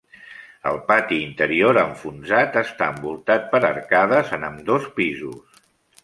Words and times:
El 0.69 0.77
pati 0.85 1.17
interior 1.25 1.79
enfonsat 1.81 2.57
està 2.61 2.87
envoltat 2.93 3.45
per 3.51 3.59
arcades 3.69 4.33
en 4.39 4.47
ambdós 4.49 4.89
pisos. 4.97 5.61